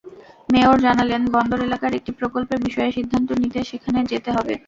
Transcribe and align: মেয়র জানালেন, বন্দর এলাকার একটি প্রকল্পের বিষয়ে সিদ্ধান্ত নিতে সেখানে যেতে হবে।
মেয়র 0.49 0.77
জানালেন, 0.85 1.21
বন্দর 1.35 1.59
এলাকার 1.67 1.91
একটি 1.95 2.11
প্রকল্পের 2.19 2.59
বিষয়ে 2.67 2.95
সিদ্ধান্ত 2.97 3.29
নিতে 3.41 3.59
সেখানে 3.69 3.99
যেতে 4.11 4.29
হবে। 4.31 4.53